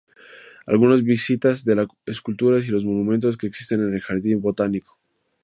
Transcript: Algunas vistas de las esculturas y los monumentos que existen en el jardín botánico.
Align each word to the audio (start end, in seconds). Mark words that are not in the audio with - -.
Algunas 0.65 1.03
vistas 1.03 1.63
de 1.63 1.75
las 1.75 1.85
esculturas 2.07 2.67
y 2.67 2.71
los 2.71 2.85
monumentos 2.85 3.37
que 3.37 3.45
existen 3.45 3.87
en 3.87 3.93
el 3.93 4.01
jardín 4.01 4.41
botánico. 4.41 4.97